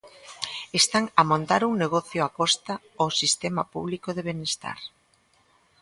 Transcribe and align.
Están 0.79 1.05
a 1.19 1.21
montar 1.31 1.61
un 1.69 1.73
negocio 1.83 2.19
a 2.23 2.29
costa 2.39 2.73
o 3.05 3.07
sistema 3.21 3.63
público 3.73 4.09
de 4.13 4.25
benestar. 4.29 4.79